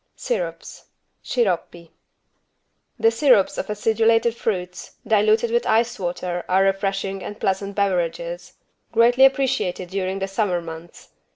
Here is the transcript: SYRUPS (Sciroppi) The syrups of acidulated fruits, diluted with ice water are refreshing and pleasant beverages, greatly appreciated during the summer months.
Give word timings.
SYRUPS 0.15 0.85
(Sciroppi) 1.23 1.91
The 2.97 3.11
syrups 3.11 3.59
of 3.59 3.69
acidulated 3.69 4.35
fruits, 4.35 4.95
diluted 5.05 5.51
with 5.51 5.67
ice 5.67 5.99
water 5.99 6.43
are 6.49 6.63
refreshing 6.63 7.21
and 7.23 7.39
pleasant 7.39 7.75
beverages, 7.75 8.53
greatly 8.91 9.25
appreciated 9.25 9.91
during 9.91 10.17
the 10.17 10.27
summer 10.27 10.59
months. 10.59 11.09